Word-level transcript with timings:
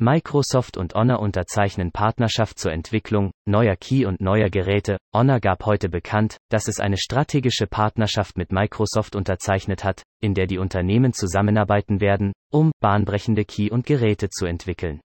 Microsoft 0.00 0.76
und 0.76 0.94
Honor 0.94 1.20
unterzeichnen 1.20 1.92
Partnerschaft 1.92 2.58
zur 2.58 2.72
Entwicklung 2.72 3.32
neuer 3.46 3.76
Key 3.76 4.06
und 4.06 4.20
neuer 4.20 4.48
Geräte. 4.48 4.96
Honor 5.14 5.40
gab 5.40 5.66
heute 5.66 5.88
bekannt, 5.88 6.38
dass 6.48 6.68
es 6.68 6.80
eine 6.80 6.96
strategische 6.96 7.66
Partnerschaft 7.66 8.36
mit 8.36 8.52
Microsoft 8.52 9.16
unterzeichnet 9.16 9.84
hat, 9.84 10.02
in 10.20 10.34
der 10.34 10.46
die 10.46 10.58
Unternehmen 10.58 11.12
zusammenarbeiten 11.12 12.00
werden, 12.00 12.32
um 12.50 12.72
bahnbrechende 12.80 13.44
Key 13.44 13.70
und 13.70 13.86
Geräte 13.86 14.28
zu 14.30 14.46
entwickeln. 14.46 15.00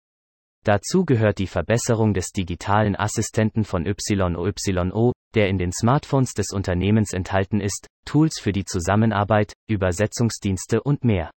Dazu 0.64 1.04
gehört 1.04 1.38
die 1.38 1.48
Verbesserung 1.48 2.14
des 2.14 2.30
digitalen 2.30 2.94
Assistenten 2.94 3.64
von 3.64 3.84
YOYO, 3.84 5.12
der 5.34 5.48
in 5.48 5.58
den 5.58 5.72
Smartphones 5.72 6.34
des 6.34 6.50
Unternehmens 6.52 7.12
enthalten 7.12 7.60
ist, 7.60 7.88
Tools 8.04 8.38
für 8.40 8.52
die 8.52 8.64
Zusammenarbeit, 8.64 9.54
Übersetzungsdienste 9.68 10.82
und 10.82 11.02
mehr. 11.02 11.30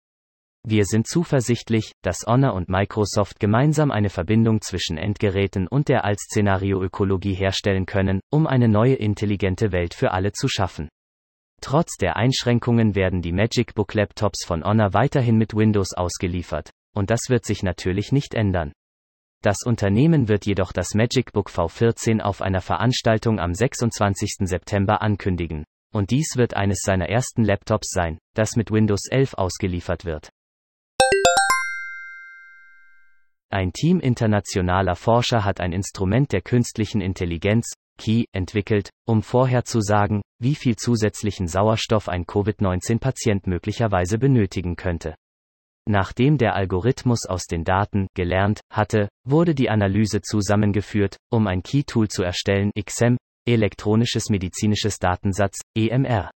Wir 0.68 0.84
sind 0.84 1.06
zuversichtlich, 1.06 1.92
dass 2.02 2.24
Honor 2.26 2.54
und 2.54 2.68
Microsoft 2.68 3.38
gemeinsam 3.38 3.92
eine 3.92 4.10
Verbindung 4.10 4.60
zwischen 4.60 4.98
Endgeräten 4.98 5.68
und 5.68 5.88
der 5.88 6.04
Altszenarioökologie 6.04 7.34
herstellen 7.34 7.86
können, 7.86 8.18
um 8.32 8.48
eine 8.48 8.66
neue 8.66 8.96
intelligente 8.96 9.70
Welt 9.70 9.94
für 9.94 10.10
alle 10.10 10.32
zu 10.32 10.48
schaffen. 10.48 10.88
Trotz 11.60 11.96
der 11.98 12.16
Einschränkungen 12.16 12.96
werden 12.96 13.22
die 13.22 13.30
MagicBook 13.30 13.94
Laptops 13.94 14.44
von 14.44 14.64
Honor 14.64 14.92
weiterhin 14.92 15.38
mit 15.38 15.54
Windows 15.54 15.92
ausgeliefert, 15.92 16.70
und 16.96 17.10
das 17.10 17.28
wird 17.28 17.44
sich 17.44 17.62
natürlich 17.62 18.10
nicht 18.10 18.34
ändern. 18.34 18.72
Das 19.44 19.58
Unternehmen 19.64 20.26
wird 20.26 20.46
jedoch 20.46 20.72
das 20.72 20.94
MagicBook 20.94 21.48
V14 21.48 22.20
auf 22.20 22.42
einer 22.42 22.60
Veranstaltung 22.60 23.38
am 23.38 23.54
26. 23.54 24.48
September 24.48 25.00
ankündigen, 25.00 25.64
und 25.94 26.10
dies 26.10 26.32
wird 26.34 26.54
eines 26.54 26.80
seiner 26.80 27.08
ersten 27.08 27.44
Laptops 27.44 27.90
sein, 27.92 28.18
das 28.34 28.56
mit 28.56 28.72
Windows 28.72 29.06
11 29.08 29.34
ausgeliefert 29.34 30.04
wird. 30.04 30.28
Ein 33.56 33.72
Team 33.72 34.00
internationaler 34.00 34.96
Forscher 34.96 35.42
hat 35.42 35.62
ein 35.62 35.72
Instrument 35.72 36.30
der 36.30 36.42
künstlichen 36.42 37.00
Intelligenz, 37.00 37.72
Key, 37.96 38.26
entwickelt, 38.32 38.90
um 39.06 39.22
vorherzusagen, 39.22 40.20
wie 40.38 40.54
viel 40.54 40.76
zusätzlichen 40.76 41.48
Sauerstoff 41.48 42.10
ein 42.10 42.26
Covid-19-Patient 42.26 43.46
möglicherweise 43.46 44.18
benötigen 44.18 44.76
könnte. 44.76 45.14
Nachdem 45.88 46.36
der 46.36 46.54
Algorithmus 46.54 47.24
aus 47.26 47.46
den 47.46 47.64
Daten 47.64 48.08
gelernt 48.14 48.60
hatte, 48.70 49.08
wurde 49.24 49.54
die 49.54 49.70
Analyse 49.70 50.20
zusammengeführt, 50.20 51.16
um 51.32 51.46
ein 51.46 51.62
Key-Tool 51.62 52.08
zu 52.08 52.24
erstellen, 52.24 52.72
XM, 52.78 53.16
elektronisches 53.48 54.28
medizinisches 54.28 54.98
Datensatz, 54.98 55.62
EMR. 55.74 56.30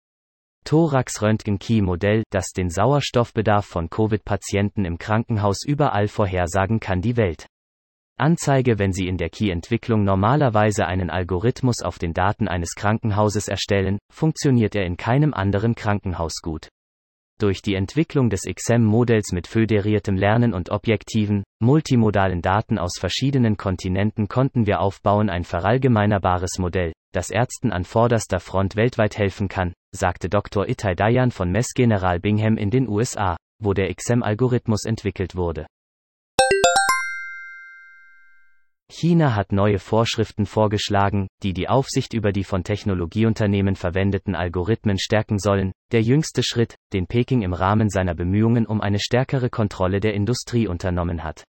Thorax-Röntgen-Key-Modell, 0.67 2.23
das 2.29 2.47
den 2.47 2.69
Sauerstoffbedarf 2.69 3.65
von 3.65 3.89
Covid-Patienten 3.89 4.83
im 4.83 4.97
Krankenhaus 4.97 5.63
überall 5.65 6.09
vorhersagen 6.09 6.81
kann 6.81 6.99
die 6.99 7.15
Welt. 7.15 7.47
Anzeige 8.19 8.77
Wenn 8.77 8.91
Sie 8.91 9.07
in 9.07 9.15
der 9.15 9.29
Key-Entwicklung 9.29 10.03
normalerweise 10.03 10.85
einen 10.85 11.09
Algorithmus 11.09 11.81
auf 11.81 11.99
den 11.99 12.13
Daten 12.13 12.49
eines 12.49 12.75
Krankenhauses 12.75 13.47
erstellen, 13.47 13.97
funktioniert 14.11 14.75
er 14.75 14.85
in 14.85 14.97
keinem 14.97 15.33
anderen 15.33 15.73
Krankenhaus 15.73 16.41
gut. 16.41 16.67
Durch 17.39 17.61
die 17.61 17.75
Entwicklung 17.75 18.29
des 18.29 18.41
XM-Modells 18.41 19.31
mit 19.31 19.47
föderiertem 19.47 20.17
Lernen 20.17 20.53
und 20.53 20.71
objektiven, 20.71 21.43
multimodalen 21.61 22.41
Daten 22.41 22.77
aus 22.77 22.97
verschiedenen 22.99 23.55
Kontinenten 23.55 24.27
konnten 24.27 24.65
wir 24.65 24.81
aufbauen 24.81 25.29
ein 25.29 25.45
verallgemeinerbares 25.45 26.57
Modell, 26.57 26.91
das 27.13 27.29
Ärzten 27.29 27.71
an 27.71 27.85
vorderster 27.85 28.41
Front 28.41 28.75
weltweit 28.75 29.17
helfen 29.17 29.47
kann, 29.47 29.73
sagte 29.97 30.29
Dr. 30.29 30.69
Itai 30.69 30.95
Dayan 30.95 31.31
von 31.31 31.51
Mess 31.51 31.73
General 31.73 32.21
Bingham 32.21 32.55
in 32.55 32.69
den 32.69 32.87
USA, 32.87 33.35
wo 33.61 33.73
der 33.73 33.93
XM-Algorithmus 33.93 34.85
entwickelt 34.85 35.35
wurde. 35.35 35.67
China 38.89 39.35
hat 39.35 39.51
neue 39.51 39.79
Vorschriften 39.79 40.45
vorgeschlagen, 40.45 41.27
die 41.43 41.51
die 41.51 41.67
Aufsicht 41.67 42.13
über 42.13 42.31
die 42.31 42.45
von 42.45 42.63
Technologieunternehmen 42.63 43.75
verwendeten 43.75 44.33
Algorithmen 44.33 44.97
stärken 44.97 45.39
sollen, 45.39 45.73
der 45.91 46.01
jüngste 46.01 46.41
Schritt, 46.41 46.75
den 46.93 47.05
Peking 47.05 47.41
im 47.41 47.51
Rahmen 47.51 47.89
seiner 47.89 48.15
Bemühungen 48.15 48.65
um 48.65 48.79
eine 48.79 48.99
stärkere 48.99 49.49
Kontrolle 49.49 49.99
der 49.99 50.13
Industrie 50.13 50.67
unternommen 50.67 51.25
hat. 51.25 51.43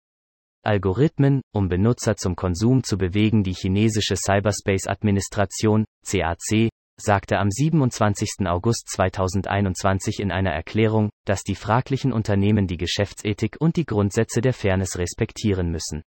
Algorithmen, 0.63 1.41
um 1.53 1.69
Benutzer 1.69 2.17
zum 2.17 2.35
Konsum 2.35 2.83
zu 2.83 2.97
bewegen. 2.97 3.43
Die 3.43 3.53
chinesische 3.53 4.15
Cyberspace-Administration, 4.17 5.85
CAC, 6.05 6.69
sagte 6.99 7.37
am 7.37 7.51
27. 7.51 8.47
August 8.47 8.89
2021 8.89 10.19
in 10.19 10.31
einer 10.31 10.51
Erklärung, 10.51 11.09
dass 11.25 11.43
die 11.43 11.55
fraglichen 11.55 12.11
Unternehmen 12.11 12.67
die 12.67 12.77
Geschäftsethik 12.77 13.57
und 13.59 13.75
die 13.75 13.85
Grundsätze 13.85 14.41
der 14.41 14.53
Fairness 14.53 14.97
respektieren 14.97 15.71
müssen. 15.71 16.03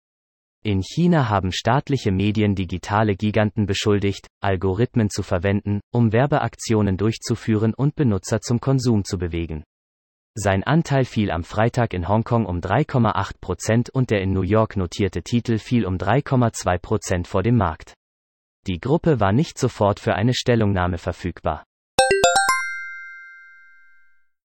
In 0.64 0.82
China 0.82 1.28
haben 1.28 1.52
staatliche 1.52 2.10
Medien 2.10 2.54
digitale 2.54 3.14
Giganten 3.14 3.66
beschuldigt, 3.66 4.26
Algorithmen 4.42 5.08
zu 5.08 5.22
verwenden, 5.22 5.80
um 5.92 6.12
Werbeaktionen 6.12 6.96
durchzuführen 6.96 7.74
und 7.74 7.94
Benutzer 7.94 8.40
zum 8.40 8.58
Konsum 8.58 9.04
zu 9.04 9.18
bewegen. 9.18 9.62
Sein 10.34 10.62
Anteil 10.64 11.04
fiel 11.04 11.30
am 11.30 11.42
Freitag 11.42 11.94
in 11.94 12.08
Hongkong 12.08 12.46
um 12.46 12.60
3,8 12.60 13.40
Prozent 13.40 13.90
und 13.90 14.10
der 14.10 14.20
in 14.20 14.32
New 14.32 14.42
York 14.42 14.76
notierte 14.76 15.22
Titel 15.22 15.58
fiel 15.58 15.84
um 15.84 15.96
3,2 15.96 16.78
Prozent 16.78 17.26
vor 17.26 17.42
dem 17.42 17.56
Markt. 17.56 17.94
Die 18.66 18.80
Gruppe 18.80 19.20
war 19.20 19.32
nicht 19.32 19.58
sofort 19.58 20.00
für 20.00 20.14
eine 20.14 20.34
Stellungnahme 20.34 20.98
verfügbar. 20.98 21.64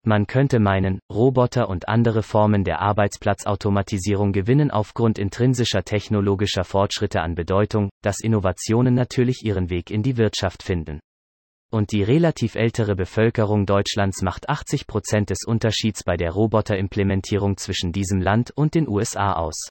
Man 0.06 0.28
könnte 0.28 0.59
meinen, 0.59 1.00
Roboter 1.12 1.69
und 1.69 1.88
andere 1.88 2.24
Formen 2.24 2.63
der 2.63 2.81
Arbeitsplatzautomatisierung 2.81 4.34
gewinnen 4.34 4.69
aufgrund 4.69 5.18
intrinsischer 5.18 5.84
technologischer 5.84 6.66
Fortschritte 6.66 7.22
an 7.22 7.35
Bedeutung, 7.35 7.90
dass 8.01 8.19
Innovationen 8.19 8.94
natürlich 8.94 9.44
ihren 9.44 9.69
Weg 9.69 9.90
in 9.90 10.03
die 10.03 10.18
Wirtschaft 10.18 10.62
finden 10.62 11.00
und 11.74 11.91
die 11.91 12.03
relativ 12.03 12.53
ältere 12.53 12.95
Bevölkerung 12.95 13.66
Deutschlands 13.66 14.22
macht 14.22 14.47
80 14.47 14.85
Prozent 14.85 15.31
des 15.31 15.40
Unterschieds 15.44 16.03
bei 16.03 16.16
der 16.18 16.31
Roboterimplementierung 16.31 17.57
zwischen 17.57 17.91
diesem 17.91 18.22
Land 18.22 18.51
und 18.51 18.75
den 18.75 18.88
USA 18.88 19.34
aus. 19.34 19.69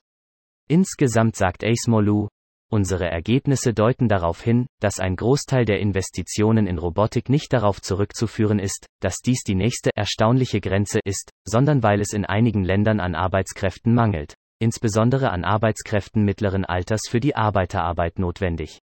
Insgesamt 0.68 1.36
sagt 1.36 1.62
Acemolu, 1.62 2.26
unsere 2.72 3.10
Ergebnisse 3.10 3.74
deuten 3.74 4.08
darauf 4.08 4.40
hin, 4.40 4.66
dass 4.80 4.98
ein 4.98 5.14
Großteil 5.14 5.64
der 5.64 5.78
Investitionen 5.78 6.66
in 6.66 6.78
Robotik 6.78 7.28
nicht 7.28 7.52
darauf 7.52 7.82
zurückzuführen 7.82 8.58
ist, 8.58 8.86
dass 9.00 9.18
dies 9.18 9.42
die 9.44 9.54
nächste 9.54 9.90
erstaunliche 9.94 10.60
Grenze 10.60 11.00
ist, 11.04 11.30
sondern 11.46 11.82
weil 11.82 12.00
es 12.00 12.12
in 12.12 12.24
einigen 12.24 12.64
Ländern 12.64 12.98
an 12.98 13.14
Arbeitskräften 13.14 13.94
mangelt, 13.94 14.34
insbesondere 14.58 15.30
an 15.30 15.44
Arbeitskräften 15.44 16.24
mittleren 16.24 16.64
Alters 16.64 17.02
für 17.08 17.20
die 17.20 17.36
Arbeiterarbeit 17.36 18.18
notwendig. 18.18 18.80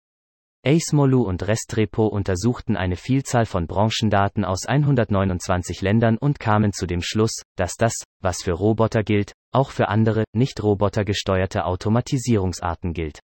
Acemolu 0.65 1.21
und 1.21 1.47
Restrepo 1.47 2.07
untersuchten 2.07 2.75
eine 2.75 2.97
Vielzahl 2.97 3.45
von 3.45 3.67
Branchendaten 3.67 4.43
aus 4.43 4.65
129 4.65 5.81
Ländern 5.81 6.17
und 6.17 6.41
kamen 6.41 6.73
zu 6.73 6.87
dem 6.87 7.01
Schluss, 7.01 7.43
dass 7.55 7.75
das, 7.75 7.93
was 8.21 8.43
für 8.43 8.51
Roboter 8.51 9.03
gilt, 9.03 9.31
auch 9.53 9.71
für 9.71 9.87
andere, 9.87 10.25
nicht 10.33 10.61
robotergesteuerte 10.61 11.63
Automatisierungsarten 11.63 12.93
gilt. 12.93 13.19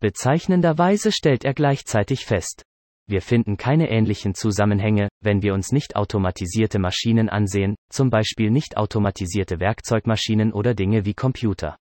Bezeichnenderweise 0.00 1.10
stellt 1.12 1.44
er 1.44 1.54
gleichzeitig 1.54 2.26
fest. 2.26 2.62
Wir 3.08 3.22
finden 3.22 3.56
keine 3.56 3.88
ähnlichen 3.88 4.34
Zusammenhänge, 4.34 5.08
wenn 5.22 5.42
wir 5.42 5.54
uns 5.54 5.70
nicht 5.70 5.94
automatisierte 5.94 6.78
Maschinen 6.78 7.28
ansehen, 7.28 7.76
zum 7.88 8.10
Beispiel 8.10 8.50
nicht 8.50 8.76
automatisierte 8.76 9.60
Werkzeugmaschinen 9.60 10.52
oder 10.52 10.74
Dinge 10.74 11.04
wie 11.04 11.14
Computer. 11.14 11.76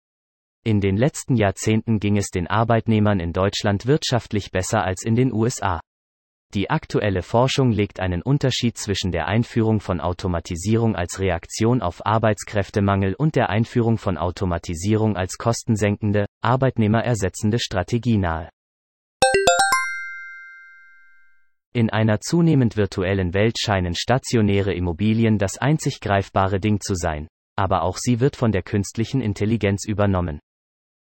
In 0.64 0.80
den 0.80 0.96
letzten 0.96 1.36
Jahrzehnten 1.36 2.00
ging 2.00 2.16
es 2.16 2.30
den 2.30 2.46
Arbeitnehmern 2.46 3.20
in 3.20 3.32
Deutschland 3.32 3.86
wirtschaftlich 3.86 4.50
besser 4.50 4.84
als 4.84 5.04
in 5.04 5.14
den 5.14 5.32
USA. 5.32 5.80
Die 6.54 6.68
aktuelle 6.68 7.22
Forschung 7.22 7.72
legt 7.72 7.98
einen 7.98 8.20
Unterschied 8.20 8.76
zwischen 8.76 9.10
der 9.10 9.26
Einführung 9.26 9.80
von 9.80 10.00
Automatisierung 10.00 10.94
als 10.94 11.18
Reaktion 11.18 11.80
auf 11.80 12.04
Arbeitskräftemangel 12.04 13.14
und 13.14 13.36
der 13.36 13.48
Einführung 13.48 13.96
von 13.96 14.18
Automatisierung 14.18 15.16
als 15.16 15.38
kostensenkende, 15.38 16.26
arbeitnehmerersetzende 16.42 17.58
Strategie 17.58 18.18
nahe. 18.18 18.50
In 21.72 21.88
einer 21.88 22.20
zunehmend 22.20 22.76
virtuellen 22.76 23.32
Welt 23.32 23.58
scheinen 23.58 23.94
stationäre 23.94 24.74
Immobilien 24.74 25.38
das 25.38 25.56
einzig 25.56 26.00
greifbare 26.00 26.60
Ding 26.60 26.80
zu 26.80 26.94
sein, 26.94 27.28
aber 27.56 27.82
auch 27.82 27.96
sie 27.96 28.20
wird 28.20 28.36
von 28.36 28.52
der 28.52 28.62
künstlichen 28.62 29.22
Intelligenz 29.22 29.86
übernommen. 29.86 30.38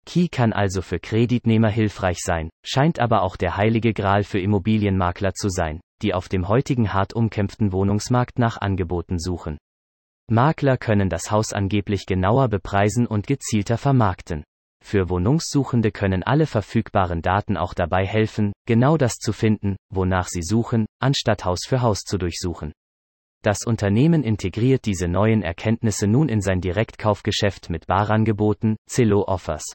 Key 0.05 0.29
kann 0.29 0.53
also 0.53 0.83
für 0.83 0.99
Kreditnehmer 0.99 1.69
hilfreich 1.69 2.19
sein, 2.21 2.51
scheint 2.65 2.99
aber 2.99 3.23
auch 3.23 3.37
der 3.37 3.57
heilige 3.57 3.93
Gral 3.93 4.25
für 4.25 4.39
Immobilienmakler 4.39 5.35
zu 5.35 5.49
sein, 5.49 5.81
die 6.03 6.15
auf 6.15 6.29
dem 6.29 6.49
heutigen 6.49 6.93
hart 6.93 7.13
umkämpften 7.13 7.73
Wohnungsmarkt 7.73 8.39
nach 8.39 8.61
Angeboten 8.61 9.19
suchen. 9.19 9.59
Makler 10.31 10.79
können 10.79 11.11
das 11.11 11.31
Haus 11.31 11.53
angeblich 11.53 12.07
genauer 12.07 12.49
bepreisen 12.49 13.07
und 13.07 13.27
gezielter 13.27 13.77
vermarkten. 13.77 14.45
Für 14.83 15.09
Wohnungssuchende 15.09 15.93
können 15.93 16.23
alle 16.23 16.47
verfügbaren 16.47 17.23
Daten 17.23 17.57
auch 17.57 17.75
dabei 17.75 18.07
helfen, 18.07 18.53
genau 18.67 18.97
das 18.97 19.15
zu 19.15 19.33
finden, 19.33 19.77
wonach 19.91 20.29
sie 20.29 20.43
suchen, 20.43 20.87
anstatt 21.01 21.45
Haus 21.45 21.61
für 21.67 21.81
Haus 21.81 22.01
zu 22.01 22.19
durchsuchen. 22.19 22.73
Das 23.43 23.59
Unternehmen 23.67 24.23
integriert 24.23 24.87
diese 24.87 25.07
neuen 25.07 25.43
Erkenntnisse 25.43 26.07
nun 26.07 26.31
in 26.31 26.41
sein 26.41 26.63
Direktkaufgeschäft 26.63 27.69
mit 27.69 27.87
Barangeboten, 27.87 28.77
Zillow 28.89 29.25
Offers. 29.27 29.75